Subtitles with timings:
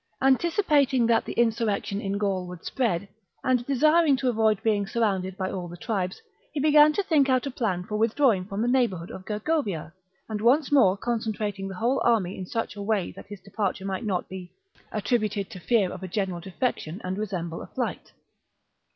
[0.19, 3.07] Antici Anxiety of pating that the insurrection in Gaul would spread,
[3.43, 6.19] and desiring to avoid being surrounded by all the tribes,
[6.51, 9.93] he began to think out a plan for withdraw ing from the neighbourhood of Gergovia
[10.27, 14.03] and once more concentrating the whole army in such a way that his departure might
[14.03, 14.49] not be
[14.91, 18.11] attributed to fear of a general defection and resemble a flight.